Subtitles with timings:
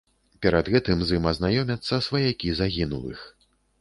[0.45, 3.19] Перад гэтым з ім азнаёмяцца сваякі загінулых.